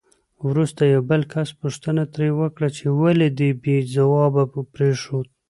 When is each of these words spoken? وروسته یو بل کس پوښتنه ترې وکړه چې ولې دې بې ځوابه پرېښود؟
وروسته 0.47 0.81
یو 0.93 1.01
بل 1.09 1.21
کس 1.33 1.49
پوښتنه 1.61 2.03
ترې 2.13 2.29
وکړه 2.39 2.69
چې 2.77 2.85
ولې 3.01 3.27
دې 3.39 3.49
بې 3.63 3.77
ځوابه 3.93 4.43
پرېښود؟ 4.73 5.27